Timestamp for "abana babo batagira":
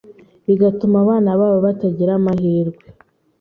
1.03-2.11